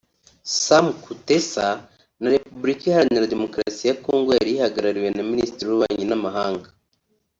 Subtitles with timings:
[0.63, 1.67] Sam Kutesa
[2.21, 6.69] na Repubulika Iharanira Demokarasi ya Congo yari ihagarariwe na Minisitiri w’Ububanyi n’amahanga